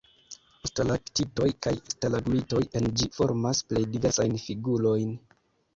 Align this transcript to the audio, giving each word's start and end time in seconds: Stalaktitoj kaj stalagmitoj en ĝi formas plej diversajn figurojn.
Stalaktitoj 0.69 1.49
kaj 1.67 1.73
stalagmitoj 1.97 2.63
en 2.81 2.91
ĝi 3.01 3.11
formas 3.19 3.65
plej 3.71 3.87
diversajn 3.95 4.37
figurojn. 4.49 5.17